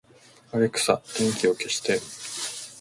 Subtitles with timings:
[0.51, 1.99] アレクサ、電気を消して